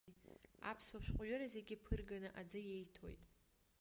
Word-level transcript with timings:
Аԥсуа 0.69 1.03
шәҟәҩыра 1.05 1.47
зегьы 1.53 1.75
ԥырганы 1.83 2.29
аӡы 2.39 2.59
иеиҭоит. 2.63 3.21